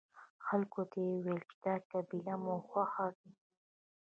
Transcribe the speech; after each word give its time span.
خلکو 0.47 0.81
ته 0.91 0.97
يې 1.07 1.13
ويل 1.23 1.41
چې 1.49 1.55
دا 1.63 1.75
کېبل 1.89 2.19
مو 2.41 2.53
خوښ 2.69 2.93
دی. 3.19 3.31